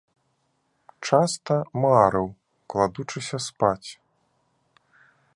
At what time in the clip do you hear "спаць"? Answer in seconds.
3.49-3.89